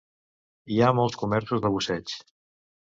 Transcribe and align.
Hi 0.75 0.79
ha 0.81 0.89
molts 1.01 1.21
comerços 1.25 1.65
de 1.67 1.75
busseig. 1.79 2.19